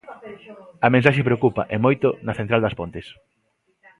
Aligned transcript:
A 0.85 0.87
mensaxe 0.95 1.27
preocupa, 1.27 1.61
e 1.73 1.75
moito, 1.85 2.07
na 2.25 2.33
central 2.39 2.61
das 2.63 2.77
Pontes. 2.79 3.05